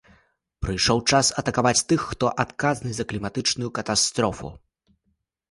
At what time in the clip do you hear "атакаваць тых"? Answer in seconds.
1.41-2.07